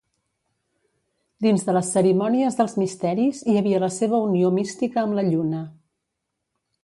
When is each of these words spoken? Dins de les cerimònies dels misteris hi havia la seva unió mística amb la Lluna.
Dins 1.45 1.65
de 1.67 1.75
les 1.77 1.91
cerimònies 1.97 2.57
dels 2.61 2.73
misteris 2.83 3.43
hi 3.53 3.57
havia 3.61 3.83
la 3.85 3.91
seva 3.99 4.21
unió 4.31 4.53
mística 4.61 5.03
amb 5.03 5.19
la 5.19 5.27
Lluna. 5.31 5.61